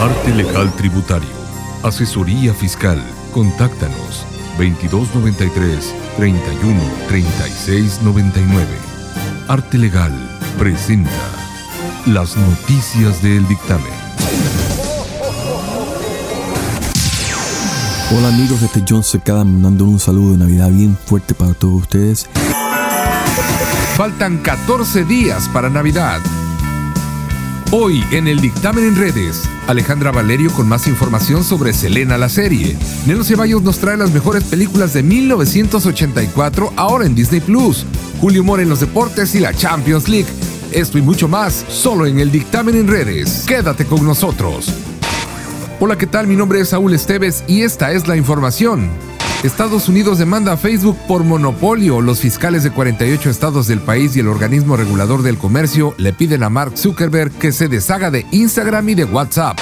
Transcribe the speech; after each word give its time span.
Arte 0.00 0.32
Legal 0.32 0.72
Tributario. 0.76 1.28
Asesoría 1.82 2.54
Fiscal. 2.54 3.02
Contáctanos 3.32 4.24
2293 4.56 5.92
31 6.16 6.80
36 7.08 8.02
99. 8.02 8.64
Arte 9.48 9.76
Legal 9.76 10.12
presenta 10.56 11.10
las 12.06 12.36
noticias 12.36 13.20
del 13.22 13.48
dictamen. 13.48 13.92
Hola 18.16 18.28
amigos, 18.28 18.62
este 18.62 18.78
es 18.78 18.84
John 18.88 19.02
Secada 19.02 19.42
mandando 19.42 19.84
un 19.84 19.98
saludo 19.98 20.32
de 20.32 20.38
Navidad 20.38 20.70
bien 20.70 20.96
fuerte 21.06 21.34
para 21.34 21.54
todos 21.54 21.82
ustedes. 21.82 22.28
Faltan 23.96 24.38
14 24.38 25.04
días 25.04 25.48
para 25.48 25.68
Navidad. 25.68 26.20
Hoy 27.70 28.02
en 28.12 28.26
el 28.28 28.40
dictamen 28.40 28.82
en 28.82 28.96
redes, 28.96 29.42
Alejandra 29.66 30.10
Valerio 30.10 30.50
con 30.52 30.66
más 30.66 30.86
información 30.86 31.44
sobre 31.44 31.74
Selena 31.74 32.16
la 32.16 32.30
serie. 32.30 32.74
Nelo 33.06 33.24
Ceballos 33.24 33.62
nos 33.62 33.78
trae 33.78 33.98
las 33.98 34.10
mejores 34.10 34.44
películas 34.44 34.94
de 34.94 35.02
1984 35.02 36.72
ahora 36.76 37.04
en 37.04 37.14
Disney 37.14 37.42
Plus. 37.42 37.84
Julio 38.22 38.42
Mora 38.42 38.62
en 38.62 38.70
los 38.70 38.80
deportes 38.80 39.34
y 39.34 39.40
la 39.40 39.52
Champions 39.52 40.08
League. 40.08 40.28
Esto 40.72 40.96
y 40.96 41.02
mucho 41.02 41.28
más 41.28 41.66
solo 41.68 42.06
en 42.06 42.20
el 42.20 42.30
dictamen 42.30 42.74
en 42.74 42.88
redes. 42.88 43.44
Quédate 43.46 43.84
con 43.84 44.02
nosotros. 44.02 44.72
Hola, 45.78 45.98
¿qué 45.98 46.06
tal? 46.06 46.26
Mi 46.26 46.36
nombre 46.36 46.60
es 46.60 46.70
Saúl 46.70 46.94
Esteves 46.94 47.44
y 47.48 47.64
esta 47.64 47.92
es 47.92 48.08
la 48.08 48.16
información. 48.16 48.88
Estados 49.44 49.88
Unidos 49.88 50.18
demanda 50.18 50.54
a 50.54 50.56
Facebook 50.56 50.98
por 51.06 51.22
monopolio. 51.22 52.00
Los 52.00 52.18
fiscales 52.18 52.64
de 52.64 52.72
48 52.72 53.30
estados 53.30 53.68
del 53.68 53.78
país 53.78 54.16
y 54.16 54.20
el 54.20 54.26
organismo 54.26 54.76
regulador 54.76 55.22
del 55.22 55.38
comercio 55.38 55.94
le 55.96 56.12
piden 56.12 56.42
a 56.42 56.50
Mark 56.50 56.76
Zuckerberg 56.76 57.30
que 57.30 57.52
se 57.52 57.68
deshaga 57.68 58.10
de 58.10 58.26
Instagram 58.32 58.88
y 58.88 58.94
de 58.96 59.04
WhatsApp. 59.04 59.56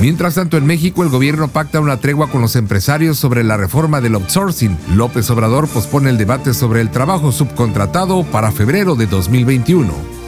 Mientras 0.00 0.36
tanto, 0.36 0.56
en 0.56 0.64
México 0.64 1.02
el 1.02 1.10
gobierno 1.10 1.48
pacta 1.48 1.80
una 1.80 1.98
tregua 1.98 2.30
con 2.30 2.40
los 2.40 2.56
empresarios 2.56 3.18
sobre 3.18 3.44
la 3.44 3.58
reforma 3.58 4.00
del 4.00 4.14
outsourcing. 4.14 4.78
López 4.94 5.28
Obrador 5.30 5.68
pospone 5.68 6.08
el 6.08 6.16
debate 6.16 6.54
sobre 6.54 6.80
el 6.80 6.90
trabajo 6.90 7.30
subcontratado 7.30 8.24
para 8.24 8.52
febrero 8.52 8.94
de 8.94 9.06
2021 9.06 10.19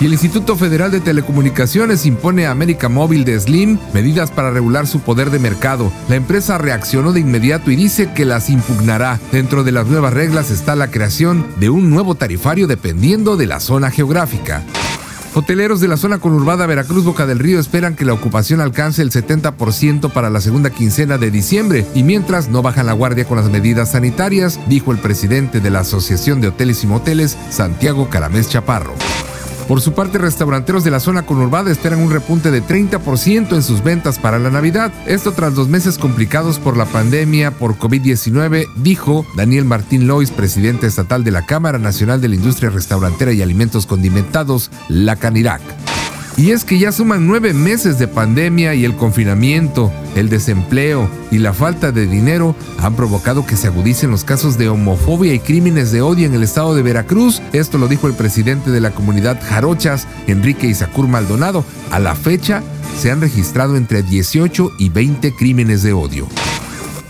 y 0.00 0.06
el 0.06 0.12
Instituto 0.12 0.56
Federal 0.56 0.90
de 0.90 1.00
Telecomunicaciones 1.00 2.06
impone 2.06 2.46
a 2.46 2.50
América 2.50 2.88
Móvil 2.88 3.24
de 3.24 3.38
Slim 3.38 3.78
medidas 3.92 4.30
para 4.30 4.50
regular 4.50 4.86
su 4.86 5.00
poder 5.00 5.30
de 5.30 5.38
mercado. 5.38 5.92
La 6.08 6.16
empresa 6.16 6.56
reaccionó 6.56 7.12
de 7.12 7.20
inmediato 7.20 7.70
y 7.70 7.76
dice 7.76 8.10
que 8.14 8.24
las 8.24 8.48
impugnará. 8.48 9.20
Dentro 9.30 9.62
de 9.62 9.72
las 9.72 9.86
nuevas 9.86 10.14
reglas 10.14 10.50
está 10.50 10.74
la 10.74 10.90
creación 10.90 11.46
de 11.58 11.68
un 11.68 11.90
nuevo 11.90 12.14
tarifario 12.14 12.66
dependiendo 12.66 13.36
de 13.36 13.46
la 13.46 13.60
zona 13.60 13.90
geográfica. 13.90 14.62
Hoteleros 15.34 15.80
de 15.80 15.86
la 15.86 15.96
zona 15.96 16.18
conurbada 16.18 16.66
Veracruz 16.66 17.04
Boca 17.04 17.24
del 17.24 17.38
Río 17.38 17.60
esperan 17.60 17.94
que 17.94 18.04
la 18.04 18.14
ocupación 18.14 18.60
alcance 18.60 19.00
el 19.00 19.12
70% 19.12 20.10
para 20.12 20.28
la 20.28 20.40
segunda 20.40 20.70
quincena 20.70 21.18
de 21.18 21.30
diciembre 21.30 21.86
y 21.94 22.02
mientras 22.02 22.48
no 22.48 22.62
bajan 22.62 22.86
la 22.86 22.94
guardia 22.94 23.26
con 23.26 23.36
las 23.36 23.48
medidas 23.48 23.92
sanitarias, 23.92 24.58
dijo 24.66 24.90
el 24.90 24.98
presidente 24.98 25.60
de 25.60 25.70
la 25.70 25.80
Asociación 25.80 26.40
de 26.40 26.48
Hoteles 26.48 26.82
y 26.82 26.88
Moteles, 26.88 27.38
Santiago 27.50 28.08
Caramés 28.08 28.48
Chaparro. 28.48 28.94
Por 29.70 29.80
su 29.80 29.92
parte, 29.92 30.18
restauranteros 30.18 30.82
de 30.82 30.90
la 30.90 30.98
zona 30.98 31.22
conurbada 31.22 31.70
esperan 31.70 32.00
un 32.00 32.10
repunte 32.10 32.50
de 32.50 32.60
30% 32.60 33.54
en 33.54 33.62
sus 33.62 33.84
ventas 33.84 34.18
para 34.18 34.40
la 34.40 34.50
Navidad. 34.50 34.92
Esto 35.06 35.30
tras 35.30 35.54
dos 35.54 35.68
meses 35.68 35.96
complicados 35.96 36.58
por 36.58 36.76
la 36.76 36.86
pandemia 36.86 37.52
por 37.52 37.78
COVID-19, 37.78 38.66
dijo 38.74 39.24
Daniel 39.36 39.64
Martín 39.64 40.08
Lois, 40.08 40.32
presidente 40.32 40.88
estatal 40.88 41.22
de 41.22 41.30
la 41.30 41.46
Cámara 41.46 41.78
Nacional 41.78 42.20
de 42.20 42.26
la 42.26 42.34
Industria 42.34 42.70
Restaurantera 42.70 43.32
y 43.32 43.42
Alimentos 43.42 43.86
Condimentados, 43.86 44.72
la 44.88 45.14
Canirac. 45.14 45.62
Y 46.40 46.52
es 46.52 46.64
que 46.64 46.78
ya 46.78 46.90
suman 46.90 47.26
nueve 47.26 47.52
meses 47.52 47.98
de 47.98 48.08
pandemia 48.08 48.74
y 48.74 48.86
el 48.86 48.96
confinamiento, 48.96 49.92
el 50.16 50.30
desempleo 50.30 51.06
y 51.30 51.36
la 51.36 51.52
falta 51.52 51.92
de 51.92 52.06
dinero 52.06 52.56
han 52.78 52.96
provocado 52.96 53.44
que 53.44 53.56
se 53.56 53.66
agudicen 53.66 54.10
los 54.10 54.24
casos 54.24 54.56
de 54.56 54.70
homofobia 54.70 55.34
y 55.34 55.38
crímenes 55.38 55.92
de 55.92 56.00
odio 56.00 56.24
en 56.24 56.32
el 56.32 56.42
estado 56.42 56.74
de 56.74 56.80
Veracruz. 56.82 57.42
Esto 57.52 57.76
lo 57.76 57.88
dijo 57.88 58.06
el 58.06 58.14
presidente 58.14 58.70
de 58.70 58.80
la 58.80 58.92
comunidad 58.92 59.38
Jarochas, 59.50 60.08
Enrique 60.28 60.66
Isacur 60.66 61.08
Maldonado. 61.08 61.62
A 61.90 61.98
la 61.98 62.14
fecha 62.14 62.62
se 62.98 63.10
han 63.10 63.20
registrado 63.20 63.76
entre 63.76 64.02
18 64.02 64.70
y 64.78 64.88
20 64.88 65.34
crímenes 65.34 65.82
de 65.82 65.92
odio. 65.92 66.26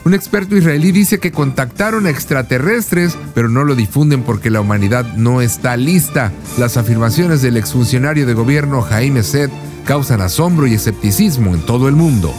Un 0.04 0.14
experto 0.14 0.56
israelí 0.56 0.92
dice 0.92 1.18
que 1.18 1.30
contactaron 1.30 2.06
a 2.06 2.10
extraterrestres, 2.10 3.18
pero 3.34 3.50
no 3.50 3.64
lo 3.64 3.74
difunden 3.74 4.22
porque 4.22 4.48
la 4.48 4.62
humanidad 4.62 5.04
no 5.16 5.42
está 5.42 5.76
lista. 5.76 6.32
Las 6.58 6.78
afirmaciones 6.78 7.42
del 7.42 7.58
exfuncionario 7.58 8.26
de 8.26 8.32
gobierno 8.32 8.80
Jaime 8.80 9.22
Sed 9.22 9.50
causan 9.84 10.22
asombro 10.22 10.66
y 10.66 10.74
escepticismo 10.74 11.54
en 11.54 11.60
todo 11.66 11.86
el 11.88 11.96
mundo. 11.96 12.32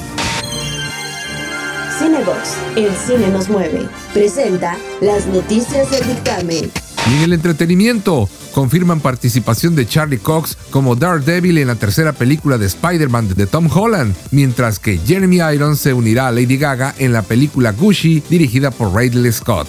Cinebox, 1.99 2.55
el 2.75 2.91
cine 2.95 3.27
nos 3.27 3.47
mueve, 3.47 3.87
presenta 4.11 4.75
las 5.01 5.27
noticias 5.27 5.91
del 5.91 6.07
dictamen. 6.07 6.71
Y 7.11 7.15
en 7.15 7.23
el 7.23 7.33
entretenimiento, 7.33 8.29
confirman 8.53 9.01
participación 9.01 9.75
de 9.75 9.85
Charlie 9.85 10.17
Cox 10.17 10.57
como 10.69 10.95
Daredevil 10.95 11.57
en 11.57 11.67
la 11.67 11.75
tercera 11.75 12.13
película 12.13 12.57
de 12.57 12.67
Spider-Man 12.67 13.33
de 13.35 13.47
Tom 13.47 13.67
Holland, 13.69 14.15
mientras 14.31 14.79
que 14.79 14.97
Jeremy 14.97 15.39
Irons 15.53 15.79
se 15.79 15.93
unirá 15.93 16.27
a 16.27 16.31
Lady 16.31 16.55
Gaga 16.55 16.95
en 16.97 17.11
la 17.11 17.21
película 17.21 17.73
Gucci 17.73 18.23
dirigida 18.29 18.71
por 18.71 18.95
Ridley 18.95 19.31
Scott. 19.33 19.67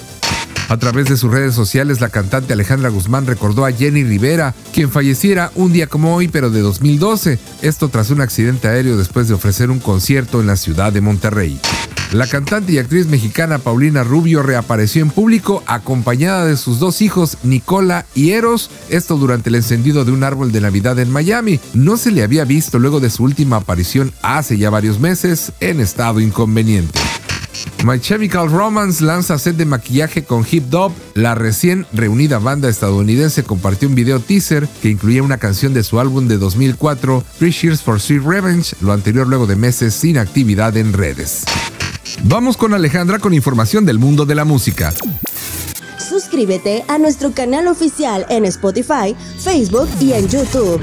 A 0.69 0.77
través 0.79 1.07
de 1.07 1.17
sus 1.17 1.31
redes 1.31 1.55
sociales, 1.55 2.01
la 2.01 2.09
cantante 2.09 2.53
Alejandra 2.53 2.89
Guzmán 2.89 3.27
recordó 3.27 3.67
a 3.67 3.73
Jenny 3.73 4.05
Rivera, 4.05 4.55
quien 4.73 4.91
falleciera 4.91 5.51
un 5.55 5.73
día 5.73 5.87
como 5.87 6.15
hoy, 6.15 6.29
pero 6.29 6.49
de 6.49 6.61
2012, 6.61 7.39
esto 7.61 7.89
tras 7.89 8.11
un 8.11 8.21
accidente 8.21 8.69
aéreo 8.69 8.97
después 8.97 9.29
de 9.29 9.35
ofrecer 9.35 9.71
un 9.71 9.81
concierto 9.81 10.41
en 10.41 10.47
la 10.47 10.57
ciudad 10.57 10.93
de 10.93 11.01
Monterrey. 11.01 11.61
La 12.13 12.27
cantante 12.27 12.73
y 12.73 12.79
actriz 12.79 13.07
mexicana 13.07 13.57
Paulina 13.57 14.05
Rubio 14.05 14.43
reapareció 14.43 15.01
en 15.01 15.09
público 15.09 15.63
acompañada 15.67 16.45
de 16.45 16.59
sus 16.59 16.79
dos 16.79 17.01
hijos 17.01 17.39
Nicola 17.43 18.05
y 18.15 18.33
Eros, 18.33 18.71
esto 18.91 19.17
durante 19.17 19.49
el 19.49 19.55
encendido 19.55 20.05
de 20.05 20.13
un 20.13 20.23
árbol 20.23 20.53
de 20.53 20.61
Navidad 20.61 20.99
en 20.99 21.11
Miami. 21.11 21.59
No 21.73 21.97
se 21.97 22.11
le 22.11 22.23
había 22.23 22.45
visto 22.45 22.79
luego 22.79 23.01
de 23.01 23.09
su 23.09 23.25
última 23.25 23.57
aparición 23.57 24.13
hace 24.21 24.59
ya 24.59 24.69
varios 24.69 25.01
meses 25.01 25.53
en 25.61 25.81
estado 25.81 26.21
inconveniente. 26.21 27.01
My 27.83 27.99
Chemical 27.99 28.51
Romance 28.51 29.03
lanza 29.03 29.39
set 29.39 29.57
de 29.57 29.65
maquillaje 29.65 30.23
con 30.23 30.45
Hip 30.51 30.65
Dop. 30.65 30.93
La 31.15 31.35
recién 31.35 31.87
reunida 31.95 32.39
banda 32.39 32.69
estadounidense 32.69 33.43
compartió 33.43 33.89
un 33.89 33.95
video 33.95 34.21
teaser 34.21 34.69
que 34.83 34.91
incluía 34.91 35.23
una 35.23 35.39
canción 35.39 35.73
de 35.73 35.83
su 35.83 35.99
álbum 35.99 36.29
de 36.29 36.37
2004, 36.37 37.25
Three 37.39 37.53
Years 37.53 37.81
for 37.81 37.99
Sweet 37.99 38.23
Revenge, 38.23 38.77
lo 38.83 38.93
anterior 38.93 39.27
luego 39.27 39.47
de 39.47 39.57
meses 39.57 39.95
sin 39.95 40.19
actividad 40.19 40.77
en 40.77 40.93
redes. 40.93 41.45
Vamos 42.25 42.57
con 42.57 42.73
Alejandra 42.73 43.19
con 43.19 43.35
información 43.35 43.85
del 43.85 43.99
mundo 43.99 44.25
de 44.25 44.37
la 44.37 44.45
música. 44.45 44.93
Suscríbete 45.99 46.85
a 46.87 46.99
nuestro 46.99 47.33
canal 47.33 47.67
oficial 47.67 48.27
en 48.29 48.45
Spotify, 48.45 49.17
Facebook 49.39 49.89
y 50.01 50.13
en 50.13 50.29
YouTube. 50.29 50.81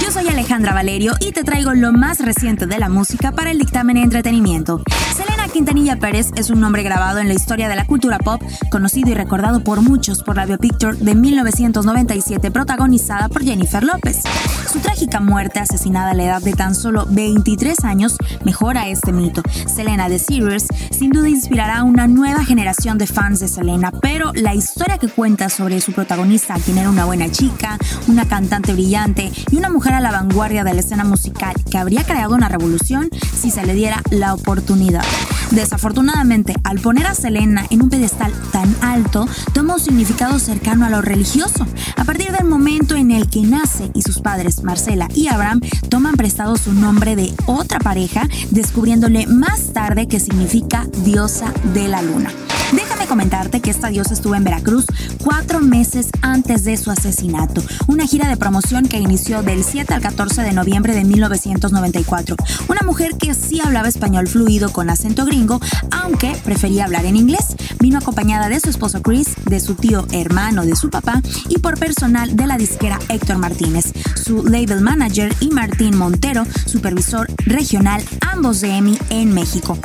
Yo 0.00 0.12
soy 0.12 0.28
Alejandra 0.28 0.72
Valerio 0.72 1.14
y 1.20 1.32
te 1.32 1.42
traigo 1.42 1.72
lo 1.72 1.92
más 1.92 2.20
reciente 2.20 2.66
de 2.66 2.78
la 2.78 2.88
música 2.88 3.32
para 3.32 3.50
el 3.50 3.58
dictamen 3.58 3.96
de 3.96 4.02
entretenimiento. 4.02 4.82
Selena 5.16 5.48
Quintanilla 5.48 5.96
Pérez 5.98 6.28
es 6.36 6.50
un 6.50 6.60
nombre 6.60 6.84
grabado 6.84 7.18
en 7.18 7.26
la 7.26 7.34
historia 7.34 7.68
de 7.68 7.76
la 7.76 7.86
cultura 7.86 8.18
pop, 8.18 8.40
conocido 8.70 9.10
y 9.10 9.14
recordado 9.14 9.64
por 9.64 9.80
muchos 9.80 10.22
por 10.22 10.36
la 10.36 10.46
biopicture 10.46 10.96
de 10.96 11.14
1997 11.14 12.50
protagonizada 12.50 13.28
por 13.28 13.42
Jennifer 13.42 13.82
López. 13.82 14.22
Su 14.70 14.78
trágica 14.78 15.18
muerte, 15.18 15.58
asesinada 15.58 16.12
a 16.12 16.14
la 16.14 16.22
edad 16.22 16.42
de 16.42 16.52
tan 16.52 16.76
solo 16.76 17.04
23 17.10 17.84
años, 17.84 18.16
mejora 18.44 18.86
este 18.86 19.10
mito. 19.10 19.42
Selena 19.66 20.08
de 20.08 20.20
Series 20.20 20.68
sin 20.96 21.10
duda 21.10 21.28
inspirará 21.28 21.78
a 21.78 21.82
una 21.82 22.06
nueva 22.06 22.44
generación 22.44 22.96
de 22.96 23.08
fans 23.08 23.40
de 23.40 23.48
Selena, 23.48 23.90
pero 23.90 24.30
la 24.32 24.54
historia 24.54 24.98
que 24.98 25.08
cuenta 25.08 25.48
sobre 25.48 25.80
su 25.80 25.92
protagonista, 25.92 26.54
quien 26.64 26.78
era 26.78 26.88
una 26.88 27.04
buena 27.04 27.28
chica, 27.32 27.78
una 28.06 28.28
cantante 28.28 28.72
brillante 28.72 29.32
y 29.50 29.56
una 29.56 29.70
mujer 29.70 29.94
a 29.94 30.00
la 30.00 30.12
vanguardia 30.12 30.62
de 30.62 30.72
la 30.72 30.80
escena 30.80 31.02
musical 31.02 31.54
que 31.68 31.76
habría 31.76 32.04
creado 32.04 32.36
una 32.36 32.48
revolución 32.48 33.08
si 33.36 33.50
se 33.50 33.66
le 33.66 33.74
diera 33.74 34.00
la 34.10 34.34
oportunidad. 34.34 35.02
Desafortunadamente, 35.50 36.54
al 36.62 36.78
poner 36.78 37.08
a 37.08 37.14
Selena 37.14 37.66
en 37.70 37.82
un 37.82 37.90
pedestal 37.90 38.32
tan 38.52 38.72
alto, 38.82 39.26
toma 39.52 39.74
un 39.74 39.80
significado 39.80 40.38
cercano 40.38 40.86
a 40.86 40.90
lo 40.90 41.02
religioso. 41.02 41.66
A 41.96 42.04
partir 42.04 42.30
del 42.30 42.46
momento 42.46 42.94
en 42.94 43.10
el 43.10 43.28
que 43.28 43.42
nace 43.42 43.90
y 43.94 44.02
sus 44.02 44.20
padres, 44.20 44.59
Marcela 44.62 45.08
y 45.14 45.28
Abraham, 45.28 45.60
toman 45.88 46.14
prestado 46.14 46.56
su 46.56 46.72
nombre 46.72 47.16
de 47.16 47.32
otra 47.46 47.78
pareja, 47.78 48.28
descubriéndole 48.50 49.26
más 49.26 49.72
tarde 49.72 50.08
que 50.08 50.20
significa 50.20 50.86
diosa 51.04 51.52
de 51.74 51.88
la 51.88 52.02
luna. 52.02 52.30
Déjame 52.72 53.08
comentarte 53.08 53.60
que 53.60 53.70
esta 53.70 53.88
diosa 53.88 54.14
estuvo 54.14 54.36
en 54.36 54.44
Veracruz 54.44 54.86
cuatro 55.24 55.60
meses 55.60 56.08
antes 56.22 56.62
de 56.62 56.76
su 56.76 56.92
asesinato. 56.92 57.62
Una 57.88 58.06
gira 58.06 58.28
de 58.28 58.36
promoción 58.36 58.86
que 58.86 58.98
inició 58.98 59.42
del 59.42 59.64
7 59.64 59.92
al 59.92 60.00
14 60.00 60.42
de 60.42 60.52
noviembre 60.52 60.94
de 60.94 61.02
1994. 61.02 62.36
Una 62.68 62.82
mujer 62.82 63.16
que 63.18 63.34
sí 63.34 63.60
hablaba 63.60 63.88
español 63.88 64.28
fluido 64.28 64.72
con 64.72 64.88
acento 64.88 65.24
gringo, 65.24 65.60
aunque 65.90 66.36
prefería 66.44 66.84
hablar 66.84 67.06
en 67.06 67.16
inglés. 67.16 67.56
Vino 67.80 67.98
acompañada 67.98 68.48
de 68.48 68.60
su 68.60 68.70
esposo 68.70 69.02
Chris, 69.02 69.34
de 69.46 69.58
su 69.58 69.74
tío 69.74 70.06
hermano 70.12 70.64
de 70.64 70.76
su 70.76 70.90
papá 70.90 71.22
y 71.48 71.58
por 71.58 71.78
personal 71.78 72.36
de 72.36 72.46
la 72.46 72.56
disquera 72.56 72.98
Héctor 73.08 73.38
Martínez. 73.38 73.92
Su 74.30 74.44
label 74.44 74.80
manager, 74.80 75.34
y 75.40 75.48
Martín 75.48 75.96
Montero, 75.96 76.44
supervisor 76.64 77.26
regional, 77.46 78.00
ambos 78.20 78.60
de 78.60 78.76
EMI 78.76 78.96
en 79.08 79.34
México. 79.34 79.76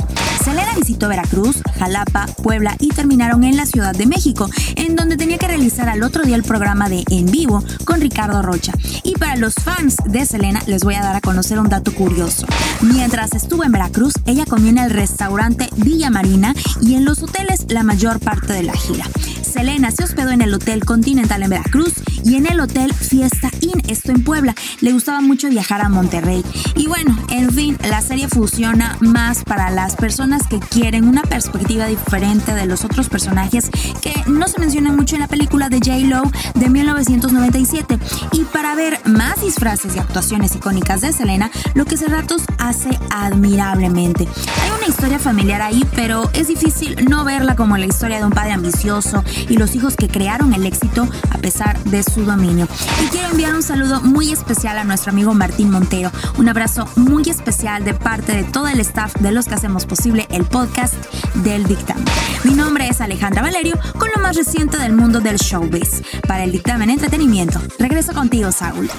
Selena 0.44 0.75
visitó 0.75 1.07
Veracruz, 1.07 1.63
Jalapa, 1.80 2.27
Puebla 2.44 2.75
y 2.80 2.89
terminaron 2.89 3.44
en 3.44 3.57
la 3.57 3.65
Ciudad 3.65 3.95
de 3.95 4.06
México, 4.06 4.47
en 4.75 4.95
donde 4.95 5.18
tenía 5.18 5.39
que 5.39 5.47
realizar 5.47 5.89
al 5.89 6.03
otro 6.03 6.24
día 6.24 6.36
el 6.36 6.44
programa 6.44 6.89
de 6.89 7.03
En 7.09 7.25
Vivo 7.25 7.63
con 7.86 8.00
Ricardo 8.00 8.44
Rocha. 8.44 8.74
Y 9.01 9.13
para 9.13 9.36
los 9.36 9.56
fans 9.56 9.95
de 10.06 10.27
Selena 10.27 10.62
les 10.68 10.83
voy 10.83 10.94
a 10.94 11.01
dar 11.01 11.15
a 11.15 11.21
conocer 11.21 11.59
un 11.59 11.69
dato 11.69 11.92
curioso. 11.95 12.45
Mientras 12.81 13.33
estuvo 13.33 13.63
en 13.63 13.71
Veracruz, 13.71 14.13
ella 14.27 14.45
comió 14.45 14.69
en 14.69 14.77
el 14.77 14.92
restaurante 14.92 15.69
Villa 15.77 16.12
Marina 16.12 16.53
y 16.81 16.94
en 16.94 17.06
los 17.06 17.24
hoteles 17.24 17.65
la 17.69 17.81
mayor 17.81 18.19
parte 18.19 18.53
de 18.53 18.62
la 18.62 18.74
gira. 18.74 19.09
Selena 19.42 19.89
se 19.89 20.03
hospedó 20.03 20.30
en 20.30 20.42
el 20.42 20.53
Hotel 20.53 20.86
Continental 20.86 21.42
en 21.42 21.50
Veracruz 21.50 21.94
y 22.24 22.36
en 22.36 22.46
el 22.48 22.60
Hotel 22.60 22.94
Fiesta 22.94 23.50
Inn, 23.62 23.82
esto 23.88 24.12
en 24.12 24.24
Puebla. 24.24 24.56
Le 24.82 24.94
gustaba 24.94 25.22
mucho 25.22 25.50
viajar 25.50 25.82
a 25.82 25.90
Monterrey. 25.90 26.44
Y 26.76 26.88
bueno, 26.88 27.18
en 27.30 27.52
fin, 27.52 27.78
la 27.90 28.02
serie 28.02 28.28
funciona 28.28 28.98
más 29.02 29.44
para 29.44 29.70
las 29.72 29.96
personas 29.96 30.48
que 30.48 30.60
quieren 30.60 31.08
una 31.08 31.22
perspectiva 31.24 31.88
diferente 31.88 32.54
de 32.54 32.66
los 32.66 32.86
otros 32.86 33.10
personajes 33.10 33.70
que 34.02 34.14
no 34.28 34.48
se 34.48 34.60
mencionan 34.60 34.96
mucho 34.96 35.16
en 35.16 35.22
la 35.22 35.28
película 35.28 35.70
de 35.70 35.78
J-Lo 35.78 36.24
de 36.54 36.70
1997. 36.70 38.00
Y 38.32 38.44
para 38.46 38.76
ver 38.76 39.00
más 39.06 39.42
disfraces 39.42 39.96
y 39.96 40.00
actuaciones 40.00 40.56
icónicas 40.56 41.02
de 41.02 41.14
Selena, 41.14 41.52
lo 41.74 41.86
que 41.86 41.98
Cerratos 41.98 42.44
hace 42.58 42.98
admirablemente. 43.12 44.28
Hay 44.64 44.72
una 44.78 44.88
historia 44.88 45.20
familiar 45.20 45.62
ahí, 45.62 45.84
pero 45.96 46.30
es 46.34 46.48
difícil 46.48 46.96
no 47.10 47.24
verla 47.24 47.56
como 47.56 47.78
la 47.78 47.86
historia 47.86 48.20
de 48.20 48.26
un 48.26 48.32
padre 48.32 48.54
ambicioso 48.54 49.24
y 49.50 49.58
los 49.58 49.76
hijos 49.76 49.96
que 49.96 50.08
crearon 50.08 50.54
el 50.54 50.66
éxito 50.66 51.08
a 51.32 51.38
pesar 51.38 51.82
de 51.84 52.04
su 52.06 52.24
dominio. 52.24 52.68
Y 53.04 53.07
quiero 53.07 53.30
enviar 53.30 53.54
un 53.54 53.63
saludo 53.63 54.02
muy 54.02 54.31
especial 54.31 54.78
a 54.78 54.84
nuestro 54.84 55.12
amigo 55.12 55.34
Martín 55.34 55.72
Montero. 55.72 56.12
Un 56.38 56.50
abrazo 56.50 56.88
muy 56.96 57.24
especial 57.30 57.84
de 57.84 57.94
parte 57.94 58.34
de 58.34 58.44
todo 58.44 58.68
el 58.68 58.80
staff 58.80 59.13
de 59.16 59.31
los 59.31 59.46
que 59.46 59.56
hacemos 59.56 59.86
posible 59.86 60.28
el 60.30 60.46
podcast 60.46 60.94
del 61.36 61.66
dictamen. 61.66 62.06
Mi 62.44 62.54
nombre 62.54 62.88
es 62.88 63.02
Alejandra 63.02 63.42
Valerio 63.42 63.78
con 63.98 64.10
lo 64.16 64.22
más 64.22 64.36
reciente 64.36 64.78
del 64.78 64.94
mundo 64.94 65.19
del 65.19 65.38
showbiz. 65.38 66.04
Para 66.28 66.44
el 66.44 66.52
dictamen 66.52 66.90
entretenimiento, 66.90 67.60
regreso 67.80 68.13
contigo, 68.13 68.52
Saúl. 68.52 68.90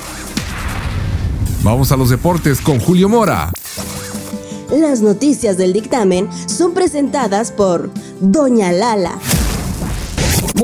Vamos 1.62 1.90
a 1.92 1.96
los 1.96 2.10
deportes 2.10 2.60
con 2.60 2.78
Julio 2.78 3.08
Mora. 3.08 3.50
Las 4.70 5.00
noticias 5.00 5.56
del 5.56 5.72
dictamen 5.72 6.28
son 6.48 6.74
presentadas 6.74 7.52
por 7.52 7.90
Doña 8.20 8.72
Lala. 8.72 9.18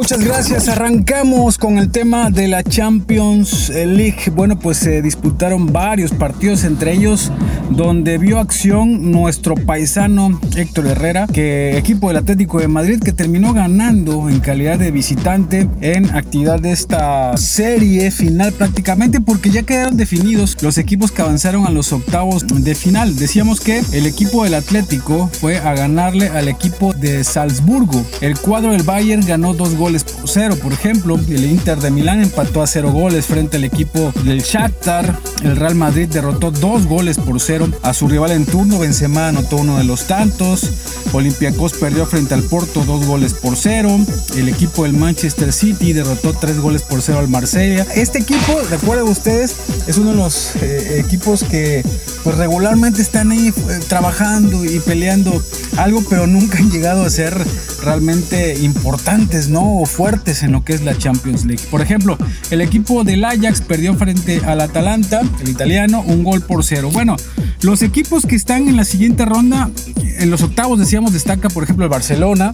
Muchas 0.03 0.25
gracias. 0.25 0.69
Arrancamos 0.69 1.59
con 1.59 1.79
el 1.79 1.93
tema 1.93 2.29
de 2.29 2.49
la 2.49 2.65
Champions 2.65 3.69
League. 3.69 4.33
Bueno, 4.35 4.59
pues 4.59 4.79
se 4.79 5.01
disputaron 5.01 5.73
varios 5.73 6.11
partidos, 6.11 6.65
entre 6.65 6.93
ellos 6.93 7.31
donde 7.71 8.19
vio 8.19 8.41
acción 8.41 9.13
nuestro 9.13 9.55
paisano 9.55 10.41
Héctor 10.57 10.89
Herrera, 10.89 11.29
que 11.29 11.79
equipo 11.79 12.09
del 12.09 12.17
Atlético 12.17 12.59
de 12.59 12.67
Madrid 12.67 13.01
que 13.01 13.13
terminó 13.13 13.55
ganando 13.55 14.29
en 14.29 14.41
calidad 14.41 14.79
de 14.79 14.91
visitante 14.91 15.69
en 15.81 16.11
actividad 16.11 16.61
de 16.61 16.73
esta 16.73 17.37
serie 17.37 18.11
final 18.11 18.53
prácticamente 18.53 19.21
porque 19.21 19.51
ya 19.51 19.63
quedaron 19.63 19.97
definidos 19.97 20.57
los 20.63 20.79
equipos 20.79 21.13
que 21.13 21.23
avanzaron 21.23 21.65
a 21.65 21.71
los 21.71 21.93
octavos 21.93 22.45
de 22.49 22.75
final. 22.75 23.15
Decíamos 23.15 23.61
que 23.61 23.83
el 23.93 24.07
equipo 24.07 24.43
del 24.43 24.55
Atlético 24.55 25.31
fue 25.41 25.59
a 25.59 25.75
ganarle 25.75 26.29
al 26.29 26.49
equipo 26.49 26.93
de 26.93 27.23
Salzburgo. 27.23 28.05
El 28.21 28.37
cuadro 28.39 28.73
del 28.73 28.83
Bayern 28.83 29.25
ganó 29.25 29.55
dos 29.55 29.77
goles 29.77 29.92
por 30.01 30.29
cero. 30.29 30.57
Por 30.57 30.73
ejemplo, 30.73 31.21
el 31.29 31.45
Inter 31.45 31.79
de 31.79 31.91
Milán 31.91 32.23
empató 32.23 32.63
a 32.63 32.67
cero 32.67 32.91
goles 32.91 33.27
frente 33.27 33.59
al 33.59 33.65
equipo 33.65 34.13
del 34.25 34.41
Shakhtar. 34.41 35.19
El 35.43 35.57
Real 35.57 35.75
Madrid 35.75 36.09
derrotó 36.09 36.51
dos 36.51 36.87
goles 36.87 37.19
por 37.19 37.41
cero 37.41 37.69
a 37.83 37.93
su 37.93 38.09
rival 38.09 38.33
en 38.33 38.47
turno. 38.47 38.79
Benzema 38.79 39.29
anotó 39.29 39.57
uno 39.57 39.77
de 39.77 39.85
los 39.85 40.07
tantos. 40.07 40.71
Olympiacos 41.13 41.75
perdió 41.75 42.07
frente 42.07 42.33
al 42.33 42.43
Porto 42.43 42.85
dos 42.85 43.05
goles 43.05 43.35
por 43.35 43.57
cero. 43.57 43.91
El 44.35 44.49
equipo 44.49 44.85
del 44.85 44.95
Manchester 44.95 45.53
City 45.53 45.93
derrotó 45.93 46.33
tres 46.33 46.59
goles 46.59 46.83
por 46.83 47.03
cero 47.03 47.19
al 47.19 47.29
Marsella. 47.29 47.87
Este 47.95 48.21
equipo, 48.21 48.59
recuerden 48.71 49.07
ustedes, 49.07 49.57
es 49.87 49.99
uno 49.99 50.11
de 50.11 50.17
los 50.17 50.57
eh, 50.57 51.01
equipos 51.05 51.45
que 51.45 51.85
pues 52.25 52.37
regularmente 52.37 53.03
están 53.03 53.33
ahí 53.33 53.49
eh, 53.49 53.81
trabajando 53.89 54.65
y 54.65 54.79
peleando 54.81 55.43
algo, 55.77 56.03
pero 56.09 56.27
nunca 56.27 56.59
han 56.59 56.71
llegado 56.71 57.05
a 57.05 57.11
ser 57.11 57.37
realmente 57.83 58.55
importantes, 58.61 59.49
¿no? 59.49 59.72
Fuertes 59.87 60.43
en 60.43 60.53
lo 60.53 60.65
que 60.65 60.75
es 60.75 60.83
la 60.83 60.97
Champions 60.97 61.45
League. 61.45 61.63
Por 61.71 61.81
ejemplo, 61.81 62.19
el 62.51 62.61
equipo 62.61 63.05
del 63.05 63.25
Ajax 63.25 63.61
perdió 63.63 63.95
frente 63.95 64.41
al 64.45 64.61
Atalanta, 64.61 65.23
el 65.41 65.49
italiano, 65.49 66.03
un 66.07 66.23
gol 66.25 66.43
por 66.43 66.65
cero. 66.65 66.91
Bueno, 66.93 67.17
los 67.63 67.83
equipos 67.83 68.27
que 68.27 68.37
están 68.37 68.69
en 68.69 68.77
la 68.77 68.85
siguiente 68.85 69.25
ronda, 69.25 69.71
en 70.19 70.31
los 70.31 70.43
octavos 70.43 70.79
decíamos, 70.79 71.13
destaca 71.13 71.49
por 71.49 71.65
ejemplo 71.65 71.85
el 71.85 71.91
Barcelona, 71.91 72.53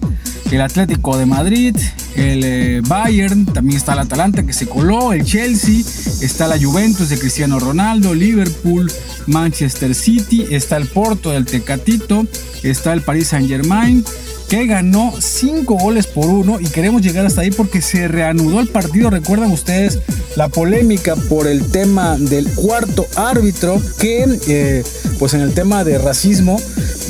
el 0.51 0.61
Atlético 0.61 1.17
de 1.17 1.25
Madrid, 1.25 1.75
el 2.15 2.43
eh, 2.43 2.81
Bayern, 2.85 3.45
también 3.45 3.77
está 3.77 3.93
el 3.93 3.99
Atalanta 3.99 4.43
que 4.43 4.53
se 4.53 4.67
coló, 4.67 5.13
el 5.13 5.23
Chelsea, 5.23 5.81
está 6.21 6.47
la 6.47 6.57
Juventus 6.57 7.09
de 7.09 7.19
Cristiano 7.19 7.59
Ronaldo, 7.59 8.13
Liverpool, 8.13 8.91
Manchester 9.27 9.93
City, 9.93 10.45
está 10.49 10.77
el 10.77 10.87
Porto 10.87 11.31
del 11.31 11.45
Tecatito, 11.45 12.25
está 12.63 12.93
el 12.93 13.01
Paris 13.01 13.29
Saint 13.29 13.47
Germain, 13.47 14.03
que 14.49 14.65
ganó 14.65 15.13
5 15.19 15.75
goles 15.75 16.07
por 16.07 16.25
1 16.25 16.59
y 16.59 16.65
queremos 16.65 17.03
llegar 17.03 17.23
hasta 17.25 17.41
ahí 17.41 17.51
porque 17.51 17.83
se 17.83 18.07
reanudó 18.07 18.59
el 18.59 18.67
partido. 18.67 19.11
Recuerdan 19.11 19.51
ustedes 19.51 19.99
la 20.35 20.49
polémica 20.49 21.15
por 21.15 21.45
el 21.45 21.69
tema 21.69 22.17
del 22.17 22.49
cuarto 22.53 23.05
árbitro 23.15 23.79
que 23.99 24.25
eh, 24.47 24.83
pues 25.19 25.35
en 25.35 25.41
el 25.41 25.53
tema 25.53 25.83
de 25.83 25.99
racismo 25.99 26.59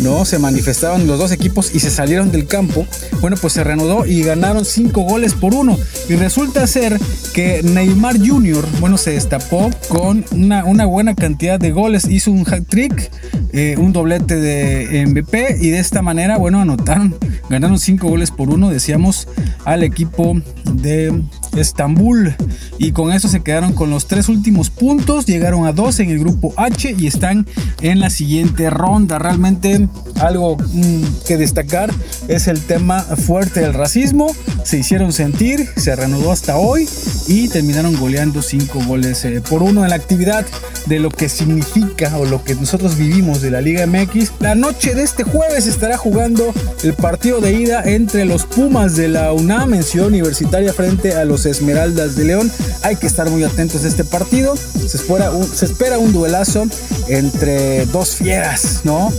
no 0.02 0.26
se 0.26 0.38
manifestaban 0.38 1.08
los 1.08 1.18
dos 1.18 1.32
equipos 1.32 1.74
y 1.74 1.80
se 1.80 1.90
salieron 1.90 2.30
del 2.30 2.46
campo. 2.46 2.86
Bueno, 3.22 3.38
pues 3.40 3.54
se 3.54 3.64
reanudó 3.64 4.06
y 4.06 4.22
ganaron 4.22 4.66
5 4.66 5.02
goles 5.04 5.34
por 5.34 5.56
1 5.56 5.78
y 6.10 6.16
resulta 6.16 6.68
ser 6.68 7.00
que 7.34 7.64
Neymar 7.64 8.18
Jr. 8.20 8.66
bueno 8.82 8.98
se 8.98 9.12
destapó 9.12 9.70
con 9.88 10.26
una, 10.32 10.66
una 10.66 10.86
buena 10.86 11.16
cantidad 11.16 11.58
de 11.58 11.72
goles, 11.72 12.06
hizo 12.06 12.32
un 12.32 12.46
hat 12.52 12.64
trick 12.68 13.10
eh, 13.52 13.76
un 13.80 13.94
doblete 13.94 14.36
de 14.36 15.06
MVP 15.08 15.58
y 15.60 15.72
de 15.72 15.80
esta 15.80 16.04
manera, 16.04 16.38
bueno, 16.38 16.62
anotaron, 16.62 17.16
ganaron 17.50 17.80
5 17.80 18.07
goles 18.07 18.31
por 18.31 18.50
uno, 18.50 18.69
decíamos, 18.69 19.28
al 19.66 19.84
equipo 19.84 20.40
de 20.66 21.22
Estambul. 21.56 22.36
Y 22.78 22.92
con 22.92 23.12
eso 23.12 23.28
se 23.28 23.42
quedaron 23.42 23.74
con 23.74 23.90
los 23.90 24.07
tres 24.07 24.30
últimos 24.30 24.69
puntos, 24.69 25.25
llegaron 25.25 25.66
a 25.66 25.74
12 25.74 26.04
en 26.04 26.10
el 26.12 26.19
grupo 26.19 26.54
H 26.57 26.96
y 26.98 27.07
están 27.07 27.48
en 27.81 28.00
la 28.00 28.10
siguiente 28.10 28.69
ronda. 28.69 29.19
Realmente 29.19 29.88
algo 30.19 30.57
mm, 30.57 31.04
que 31.28 31.38
destacar 31.38 31.92
es 32.28 32.47
el 32.47 32.62
tema 32.62 33.02
fuerte 33.02 33.62
del 33.62 33.74
racismo. 33.74 34.33
Se 34.64 34.78
hicieron 34.78 35.14
sentir, 35.14 35.68
se 35.76 35.95
reanudó 35.95 36.31
hasta 36.31 36.57
hoy 36.57 36.88
y 37.28 37.47
terminaron 37.47 37.95
goleando 37.95 38.42
5 38.42 38.83
goles 38.85 39.26
eh, 39.26 39.42
por 39.47 39.64
uno 39.64 39.83
en 39.83 39.90
la 39.90 39.95
actividad 39.95 40.45
de 40.85 41.00
lo 41.00 41.09
que 41.09 41.30
significa 41.30 42.18
o 42.18 42.26
lo 42.26 42.44
que 42.44 42.56
nosotros 42.56 42.97
vivimos 42.97 43.42
de 43.42 43.52
la 43.52 43.62
Liga 43.62 43.85
MX. 43.85 44.33
La 44.40 44.56
noche 44.56 44.95
de 44.95 45.04
este 45.04 45.24
jueves 45.24 45.68
estará 45.68 45.97
jugando 45.97 46.54
el 46.83 46.94
partido 46.94 47.42
de 47.42 47.54
ida 47.54 47.83
entre 47.83 48.26
los 48.26 48.45
Pumas 48.45 48.95
de 48.95 49.07
la 49.07 49.31
UNAM 49.33 49.74
en 49.74 49.83
Ciudad 49.83 50.07
Universitaria 50.07 50.74
frente 50.74 51.14
a 51.14 51.26
los 51.26 51.39
Esmeraldas 51.46 52.16
de 52.16 52.26
León. 52.26 52.52
Hay 52.81 52.96
que 52.96 53.08
estar 53.08 53.30
muy 53.30 53.44
atentos 53.44 53.84
a 53.84 53.88
este 53.88 54.04
partido. 54.04 54.56
Se 54.88 54.98
espera 54.98 56.00
un, 56.00 56.14
duelazo 56.14 56.68
entre 57.08 57.86
dos 57.88 58.16
fieras, 58.16 58.81
¿no? 58.84 59.14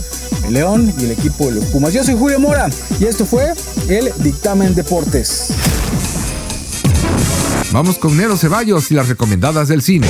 El 0.45 0.53
León 0.53 0.93
y 0.99 1.05
el 1.05 1.11
equipo 1.11 1.45
de 1.47 1.53
los 1.53 1.65
Pumas. 1.65 1.93
Yo 1.93 2.03
soy 2.03 2.15
Julio 2.17 2.39
Mora 2.39 2.69
y 2.99 3.05
esto 3.05 3.25
fue 3.25 3.53
el 3.87 4.11
Dictamen 4.17 4.75
Deportes. 4.75 5.47
Vamos 7.71 7.97
con 7.97 8.17
Nero 8.17 8.35
Ceballos 8.35 8.91
y 8.91 8.95
las 8.95 9.07
recomendadas 9.07 9.69
del 9.69 9.81
cine. 9.81 10.07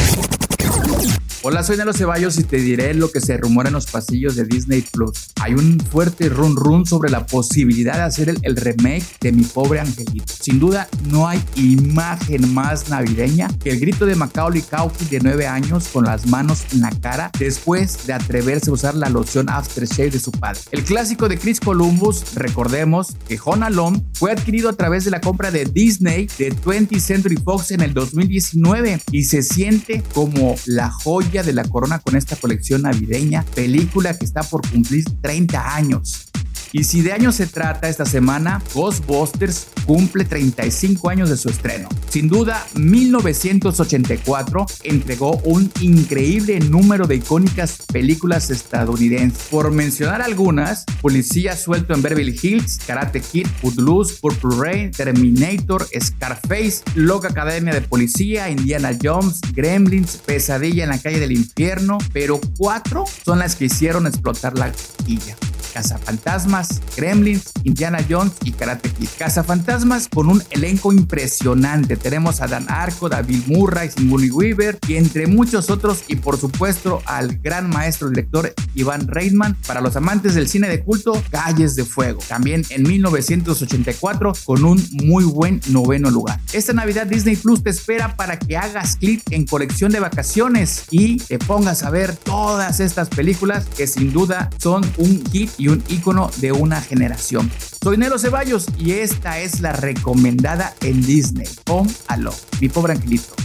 Hola, 1.52 1.64
soy 1.64 1.76
Nelo 1.76 1.92
Ceballos 1.92 2.40
y 2.40 2.46
te 2.46 2.56
diré 2.62 2.94
lo 2.94 3.12
que 3.12 3.20
se 3.20 3.36
rumora 3.36 3.68
en 3.68 3.74
los 3.74 3.86
pasillos 3.86 4.38
de 4.38 4.46
Disney 4.46 4.86
Plus. 4.90 5.32
Hay 5.42 5.54
un 5.54 5.82
fuerte 5.82 6.30
run 6.30 6.56
run 6.56 6.86
sobre 6.86 7.12
la 7.12 7.26
posibilidad 7.26 7.96
de 7.96 8.04
hacer 8.04 8.30
el, 8.30 8.56
remake 8.56 9.04
de 9.20 9.34
Mi 9.34 9.44
Pobre 9.44 9.82
Angelito. 9.82 10.34
Sin 10.34 10.62
duda, 10.62 10.88
no 11.10 11.28
hay 11.28 11.44
imagen 11.56 12.54
más 12.54 12.88
navideña 12.88 13.50
que 13.62 13.72
el 13.72 13.82
grito 13.82 14.06
de 14.06 14.16
Macaulay 14.16 14.62
Culkin 14.62 15.10
de 15.10 15.20
9 15.20 15.46
años 15.46 15.90
con 15.90 16.06
las 16.06 16.26
manos 16.26 16.64
en 16.72 16.80
la 16.80 16.92
cara 17.02 17.30
después 17.38 18.08
de 18.08 18.14
atreverse 18.14 18.70
a 18.70 18.74
usar 18.74 18.96
la 18.96 19.10
loción 19.10 19.50
aftershave 19.50 20.12
de 20.12 20.20
su 20.22 20.32
padre. 20.32 20.62
El 20.72 20.86
clásico 20.86 21.28
de 21.28 21.38
Chris 21.38 21.60
Columbus, 21.60 22.34
recordemos 22.36 23.18
que 23.28 23.38
Home 23.44 23.66
Alone 23.66 24.02
fue 24.14 24.32
adquirido 24.32 24.70
a 24.70 24.74
través 24.74 25.04
de 25.04 25.12
la 25.12 25.20
compra 25.20 25.52
de 25.52 25.66
Disney 25.66 26.30
de 26.38 26.56
20th 26.56 27.00
Century 27.00 27.36
Fox 27.36 27.72
en 27.72 27.82
el 27.82 27.94
2019 27.94 29.02
y 29.12 29.26
se 29.26 29.44
siente 29.44 30.02
como 30.14 30.56
la 30.66 30.90
joya 30.90 31.41
de 31.44 31.54
la 31.54 31.64
corona 31.64 32.00
con 32.00 32.16
esta 32.16 32.36
colección 32.36 32.84
navideña, 32.84 33.44
película 33.56 34.18
que 34.18 34.26
está 34.26 34.44
por 34.44 34.68
cumplir 34.70 35.06
30 35.22 35.76
años. 35.76 36.31
Y 36.74 36.86
si 36.86 37.02
de 37.02 37.12
años 37.12 37.36
se 37.36 37.48
trata 37.48 37.90
esta 37.90 38.06
semana, 38.06 38.62
Ghostbusters 38.74 39.68
cumple 39.86 40.24
35 40.24 41.10
años 41.10 41.30
de 41.30 41.38
su 41.38 41.50
estreno. 41.50 41.90
Sin 42.10 42.30
duda, 42.30 42.66
1984 42.76 44.66
entregó 44.84 45.38
un 45.44 45.72
increíble 45.82 46.60
número 46.60 47.08
de 47.08 47.16
icónicas 47.16 47.80
películas 47.92 48.50
estadounidenses. 48.50 49.48
Por 49.50 49.72
mencionar 49.72 50.22
algunas, 50.22 50.86
Policía 51.02 51.58
suelto 51.58 51.94
en 51.94 52.02
Beverly 52.02 52.40
Hills, 52.42 52.80
Karate 52.86 53.20
Kid, 53.20 53.48
Footloose, 53.62 54.16
Purple 54.22 54.56
Rain, 54.58 54.92
Terminator, 54.92 55.86
Scarface, 56.00 56.84
Loca 56.96 57.30
Academia 57.30 57.74
de 57.74 57.82
Policía, 57.82 58.50
Indiana 58.50 58.98
Jones, 59.02 59.42
Gremlins, 59.54 60.18
Pesadilla 60.26 60.84
en 60.84 60.90
la 60.92 61.00
calle 61.00 61.20
del 61.20 61.34
infierno, 61.34 61.98
pero 62.14 62.40
cuatro 62.58 63.04
son 63.26 63.40
las 63.40 63.56
que 63.56 63.66
hicieron 63.66 64.08
explotar 64.08 64.58
la 64.58 64.72
quilla. 65.06 65.36
Cazafantasmas, 65.74 66.82
Gremlins, 66.96 67.52
Indiana 67.64 68.00
Jones 68.08 68.34
y 68.44 68.52
Karate 68.52 68.90
Kid. 68.90 69.08
Cazafantasmas 69.18 70.08
con 70.08 70.30
un 70.30 70.44
elenco 70.50 70.94
impresionante. 70.94 71.98
Tenemos 71.98 72.42
a 72.42 72.48
Dan 72.48 72.66
Arco, 72.70 73.10
David 73.10 73.44
Murray, 73.48 73.90
Sigourney 73.90 74.30
Weaver 74.30 74.80
y 74.88 74.96
entre 74.96 75.28
muchos 75.28 75.70
otros 75.70 76.04
y 76.08 76.18
por 76.18 76.38
supuesto 76.38 77.02
al 77.06 77.38
gran 77.38 77.70
maestro 77.70 78.10
director 78.10 78.54
Iván 78.76 79.08
Reitman. 79.08 79.56
Para 79.68 79.82
los 79.82 79.96
amantes 79.96 80.36
del 80.36 80.48
cine 80.48 80.70
de 80.70 80.84
culto, 80.84 81.22
Calles 81.30 81.76
de 81.76 81.86
Fuego. 81.86 82.22
También 82.28 82.64
en 82.70 82.84
1984 82.84 84.34
con 84.46 84.64
un 84.66 84.84
muy 85.04 85.24
buen 85.24 85.62
noveno 85.68 86.10
lugar. 86.10 86.40
Esta 86.54 86.74
Navidad 86.74 87.08
Disney 87.08 87.36
Plus 87.36 87.64
te 87.64 87.70
espera 87.70 88.16
para 88.16 88.38
que 88.40 88.58
hagas 88.58 88.96
clic 88.96 89.22
en 89.32 89.46
colección 89.46 89.92
de 89.92 90.00
vacaciones 90.00 90.86
y 90.92 91.18
te 91.18 91.40
pongas 91.40 91.84
a 91.84 91.90
ver 91.90 92.16
todas 92.16 92.80
estas 92.80 93.10
películas 93.10 93.66
que 93.78 93.88
sin 93.88 94.12
duda 94.12 94.50
son 94.58 94.84
un 94.98 95.24
hit 95.32 95.52
y 95.62 95.68
un 95.68 95.84
ícono 95.90 96.32
de 96.38 96.52
una 96.52 96.82
generación. 96.82 97.52
Soy 97.84 97.96
Nero 97.96 98.18
Ceballos 98.18 98.66
y 98.80 98.94
esta 98.94 99.40
es 99.40 99.62
la 99.62 99.74
recomendada 99.74 100.74
en 100.82 101.06
Disney, 101.06 101.48
Home 101.70 101.92
Alone, 102.08 102.36
mi 102.60 102.68
pobre 102.68 102.94
angelito. 102.94 103.36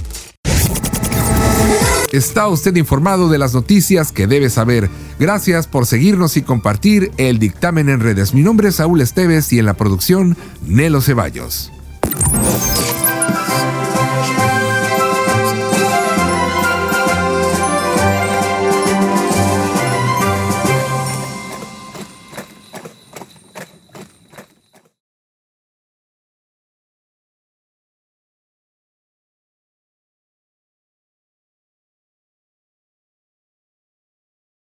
Está 2.12 2.46
usted 2.48 2.74
informado 2.76 3.28
de 3.28 3.36
las 3.36 3.52
noticias 3.52 4.12
que 4.12 4.26
debe 4.26 4.48
saber. 4.48 4.88
Gracias 5.18 5.66
por 5.66 5.84
seguirnos 5.84 6.38
y 6.38 6.42
compartir 6.42 7.10
el 7.18 7.38
dictamen 7.38 7.90
en 7.90 8.00
redes. 8.00 8.32
Mi 8.32 8.42
nombre 8.42 8.68
es 8.68 8.76
Saúl 8.76 9.02
Esteves 9.02 9.52
y 9.52 9.58
en 9.58 9.66
la 9.66 9.74
producción, 9.74 10.38
Nelo 10.66 11.02
Ceballos. 11.02 11.70